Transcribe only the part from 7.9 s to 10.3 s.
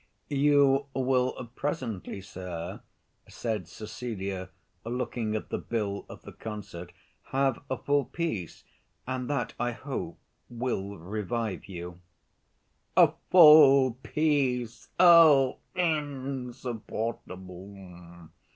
piece; and that I hope